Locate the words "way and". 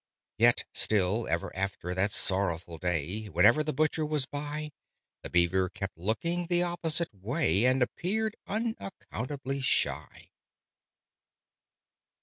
7.13-7.83